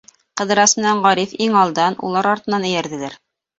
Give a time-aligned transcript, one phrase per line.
[0.39, 3.23] Ҡыҙырас менән Ғариф иң алдан, улар артынан эйәрҙеләр.